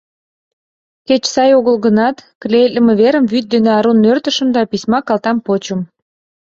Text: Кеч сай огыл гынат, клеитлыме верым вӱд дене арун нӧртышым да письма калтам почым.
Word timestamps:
Кеч 1.07 1.23
сай 1.33 1.49
огыл 1.59 1.75
гынат, 1.85 2.17
клеитлыме 2.41 2.93
верым 3.01 3.25
вӱд 3.31 3.45
дене 3.53 3.69
арун 3.77 3.97
нӧртышым 4.03 4.49
да 4.55 4.61
письма 4.71 4.99
калтам 5.07 5.37
почым. 5.45 5.79